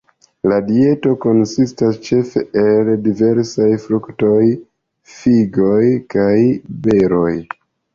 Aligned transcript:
La 0.51 0.55
dieto 0.69 1.11
konsistas 1.25 1.99
ĉefe 2.07 2.43
el 2.63 2.91
diversaj 3.11 3.71
fruktoj, 3.87 4.43
figoj 5.15 5.81
kaj 6.17 6.37
beroj. 6.91 7.35